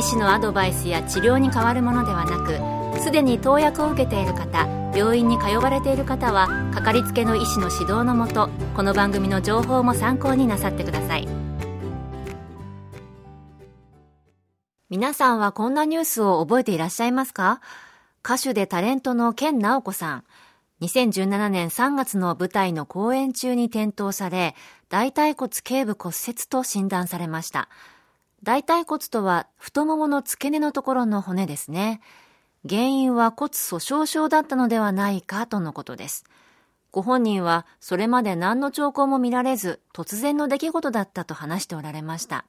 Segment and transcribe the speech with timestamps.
[0.00, 11.28] 医師のアドバイスや治療に変わるものではなくすでに投薬を受けている方病院に通われている方はかかりつけの医師の指導のもとこの番組の情報も参考になさってください。
[14.88, 17.60] 皆さんはこんなニュースを覚えていらっしゃいますか？
[18.24, 20.24] 歌手でタレントの健直子さん。
[20.80, 24.54] 2017年3月の舞台の公演中に転倒され
[24.88, 27.68] 大腿骨頸部骨折と診断されました。
[28.42, 32.00] 大腿骨とは太ももの付け根のところの骨ですね。
[32.68, 36.24] 原因は骨粗鬆症だったのではないかとのことです。
[36.90, 42.44] ご本人はそれまで何の兆候も見られず突然の出来事だったと話しておられました。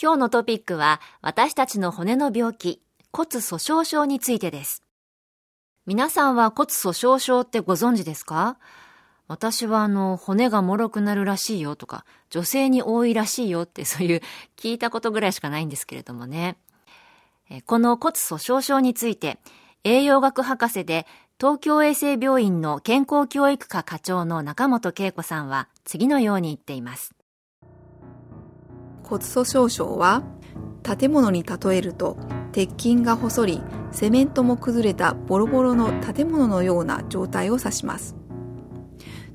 [0.00, 4.82] 今日のトピックは私たちの骨の病気、骨粗鬆症についてです。
[5.86, 8.56] 皆さんは骨粗鬆症ってご存知ですか？
[9.28, 14.20] 私はあの、骨が脆くなるらしいよとか、女性に多いらしいよってそういう
[14.56, 16.56] 聞いたことぐらいしかないんですけれどもね。
[17.66, 19.38] この骨粗鬆症について、
[19.84, 21.06] 栄養学博士で
[21.38, 27.14] 東京衛生病院の健康教育科課長の中本恵子さんは次のように言っています。
[29.02, 30.22] 骨粗鬆症は
[30.82, 32.16] 建物に例えると
[32.52, 33.62] 鉄筋が細り
[33.92, 38.16] セメントも崩れたボロボロの建物のような状態を指します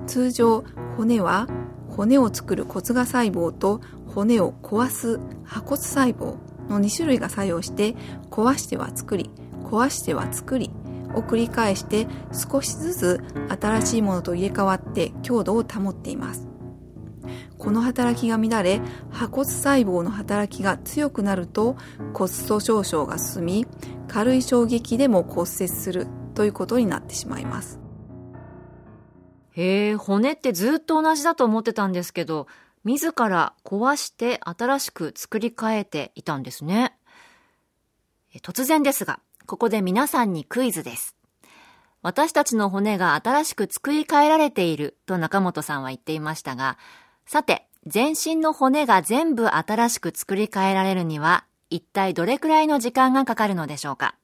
[0.07, 0.63] 通常
[0.97, 1.47] 骨は
[1.89, 6.37] 骨を作る骨芽細胞と骨を壊す破骨細胞
[6.69, 7.95] の2種類が作用して
[8.29, 9.29] 壊しては作り
[9.63, 10.71] 壊しては作り
[11.13, 13.23] を繰り返して少しずつ
[13.61, 16.47] 新しいものと入れ替わって強度を保っています。
[17.57, 21.75] この働きが乱れ破骨細胞の働きが強くなると
[22.13, 23.67] 骨粗鬆症が進み
[24.07, 27.86] 軽い衝撃でも骨折するということになってしまいます。
[29.57, 32.47] へえ、骨ってずっと同じだと思ってたんですけど、
[32.83, 36.95] 自ら壊して新しく作り変えていたんですね。
[38.43, 41.15] 突然ですが、ここで皆さんにクイズです。
[42.03, 46.77] 私たちの骨が新しく作り変えられていると中本さんは言っていましたが、
[47.25, 54.15] さて、全身の骨が全部新しく作り変えられるには、一体どれくらいの時間がかかるのでしょうか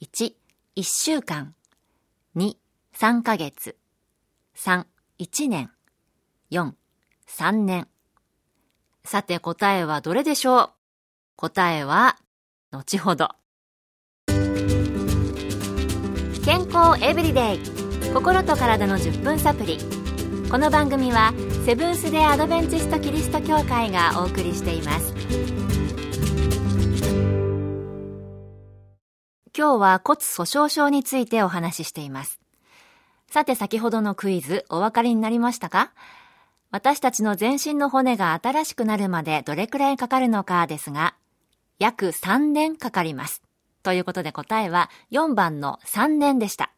[0.00, 0.32] ?1、
[0.76, 1.54] 1週間。
[2.34, 2.56] 2、
[2.94, 3.76] 3ヶ月。
[4.58, 4.86] 3、
[5.20, 5.70] 1年。
[6.50, 6.72] 4、
[7.28, 7.86] 3年。
[9.04, 10.70] さて答えはどれでしょう？
[11.36, 12.16] 答えは、
[12.72, 13.28] 後ほど。
[16.44, 17.60] 健康エブリデイ
[18.12, 19.78] 心と体の10分サプリ
[20.50, 21.32] この番組は
[21.64, 25.14] セブンス・デ・アドベンチスト・キリスト教会がお送りしています
[29.56, 32.40] 今日は骨粗鬆症についてお話ししています
[33.30, 35.92] さて先ほどのクイズお分かりになりましたか？
[36.70, 41.14] 私たちの全身の骨が新しくなるまでどれくらいかかるのかですが、
[41.78, 43.42] 約3年かかります。
[43.82, 46.72] ということで答えは4番の3年でした。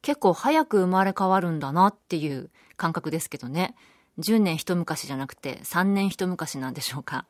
[0.00, 2.48] 結構早く生まれ変わるんだなっていう
[2.78, 3.74] 感覚ですけどね。
[4.20, 7.26] 10年一昔じゃなくて3年一昔なんでしょうか？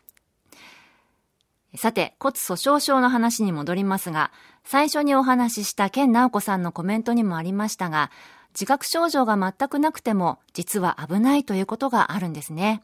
[1.74, 4.30] さて、骨粗鬆症の話に戻りますが、
[4.64, 8.10] 最初にお話しした健直子さんのコメントにもありましたが、
[8.52, 12.82] 自覚症状が全くなくても、実は危ないということがあるんですね。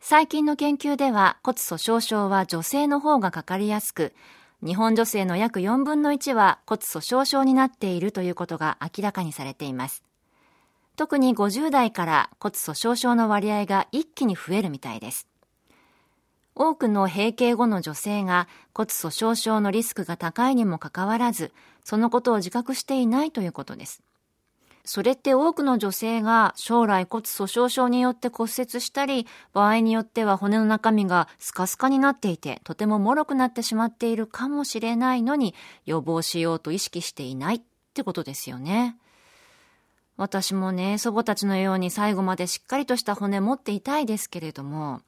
[0.00, 4.12] 最近の研究では骨粗鬆症は女性の方がかかりやすく、
[4.62, 10.02] 日本女性の約4分の1は骨粗鬆症になっているということが明らかにされています。
[10.96, 15.26] 特に50代から骨粗鬆症の割合が一気に増えるみたいです。
[16.56, 21.52] 多くの閉経後の女性が骨粗鬆症のリスクが高いにもかかわらず、
[21.84, 24.02] そのことを自覚していないということです。
[24.86, 35.54] それって多くの女性が将来骨粗鬆症によって骨折したり、場合によっては骨の中身がスカスカになっていて、とても脆くなってしまっているかもしれないのに、
[35.86, 37.62] 予防しようと意識していないっ
[37.94, 38.96] てことですよね。
[40.16, 45.00] 私もね、祖母たちのように最後までしっかりとした骨持っていたいですけれども、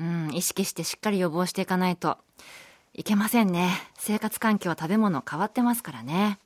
[0.00, 2.16] うん、意識してしっかり予防していかないと
[2.94, 3.70] いけませんね。
[3.98, 6.38] 生活環境、食べ物変わってますからね。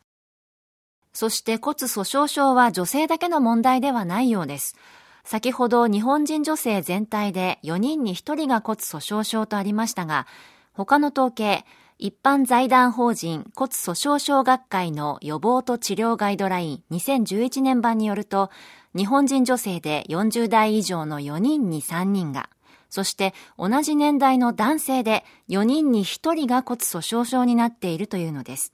[1.12, 4.77] そして骨粗鬆症は女性だけの問題ではないようです。
[5.23, 10.27] 先ほど日本人女性全体で4人に1人が骨粗鬆症とありましたが、
[10.73, 11.65] 他の統計、
[11.99, 18.51] 一般財団法人骨粗鬆症学会の予防と治療ガイドライン2011年版によると、
[18.97, 22.51] 日本人女性で40代以上の4人に3人が、
[22.94, 28.73] そして同じ年代の男性で4人に1人が骨粗鬆症になっているというのです。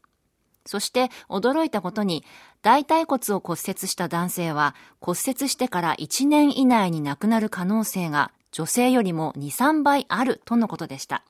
[0.66, 2.22] そして驚いたことに、
[2.60, 11.24] 大腿骨を骨折した男性は骨折してから1年以内に亡くなる可能性が女性よりも2、3倍あるとのことでした。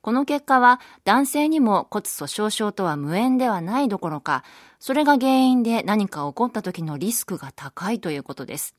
[0.00, 4.42] この結果は男性にも骨粗鬆症とは無縁ではないどころか、
[4.80, 8.74] それが原因で何か起こった時のリスクが高いということです。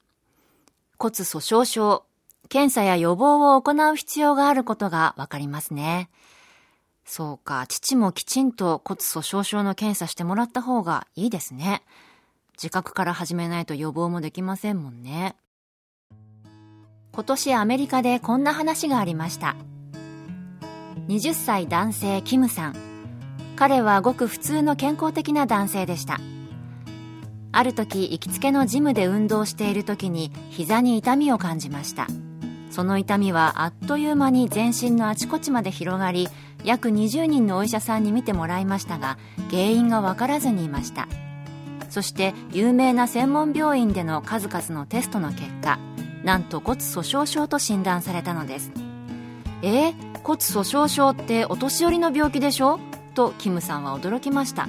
[0.98, 2.04] 骨粗鬆症、
[2.50, 6.10] 検査や予防を行う必要があることがわかりますね。
[7.06, 11.84] そうか、父もきちんと骨粗鬆症の検査してもらった方がいいですね。
[12.58, 15.36] 自覚から始めないと予防もできませんもんね。
[17.14, 19.56] 今年アメリカでこんな話がありました。
[21.08, 22.76] 20歳男性キムさん。
[23.56, 26.20] 彼はごく普通の健康的な男性でした。
[27.52, 32.08] ある時行きつけのジムで運動している時に膝に痛みを感じました。
[32.76, 36.28] その痛みはあっという間に全身のあちこちまで広がり
[36.66, 39.18] 約20人のお医者さんに見てもらいましたが
[39.50, 41.08] 原因が分からずにいました。
[41.90, 45.80] そして有名な専門病院での数々のテストの結果
[46.26, 48.74] なんと骨粗鬆症と診断されたのです。
[49.62, 52.82] えー、骨粗鬆症ってお年寄りの病気でしょ？
[53.14, 54.68] とキムさんは驚きました。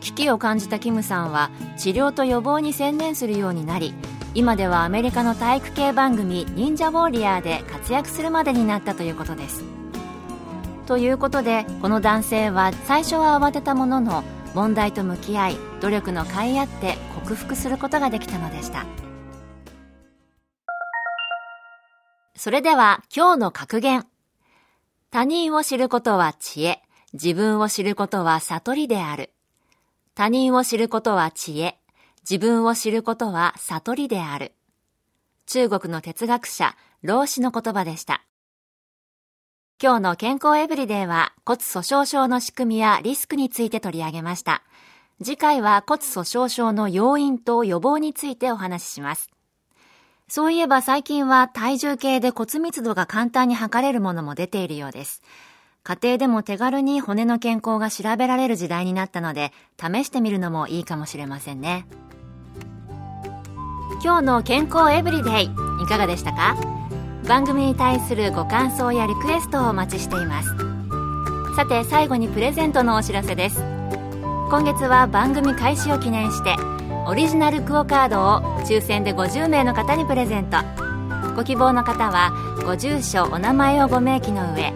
[0.00, 3.94] 危機を感じたキムさんは治療と予防に専念するようになり
[4.36, 9.64] 今ではアメリカの体育系番組「忍者ウォーリアー」で活躍するまでになったということです。
[10.84, 14.24] ということでこの男性は最初は慌てたものの
[14.54, 18.84] 問題と向き合い努力の甲斐あって克服することができたのでした。
[22.34, 24.06] それでは今日の格言。
[25.10, 26.82] 他人を知ることは知恵
[27.14, 29.32] 自分を知ることは悟りである。
[30.14, 31.78] 他人を知ることは知恵
[32.28, 34.50] 自分を知ることは悟りである。
[35.46, 38.24] 中国の哲学者、老子の言葉でした。
[39.80, 44.64] 今日の健康エブリデイは骨粗鬆症の仕組みやリスクについて取り上げました。
[45.22, 49.30] 次回は骨粗鬆症の要因と予防についてお話しします。
[50.26, 55.22] そういえば最近は体重計で骨密度が簡単に測れるものも出ているようです。
[55.84, 61.86] 家庭でも手軽に骨の健康が調べられる時代になったので、試してみるのもいいかもしれませんね。
[64.06, 65.48] 今日の健康エブリデイい
[65.88, 66.56] かがでしたか？
[67.26, 70.54] 番組に対するご感想やリクエストをお待ちしています。
[71.56, 73.64] さて最後にプレゼントのお知らせです。
[74.48, 76.54] 今月は番組開始を記念して
[77.08, 80.58] オリジナルクオカードを抽選で50名の方にプレゼント。
[81.34, 82.30] ご希望の方は
[82.64, 84.72] ご住所お名前をご明記の上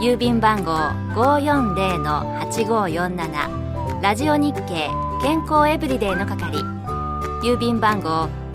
[0.00, 0.72] 郵便番号
[1.14, 4.88] 540-8547ラジオ日経
[5.20, 6.56] 健康エブリデイの係
[7.44, 8.30] 郵便番号